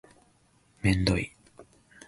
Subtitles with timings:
[0.81, 1.31] めんどい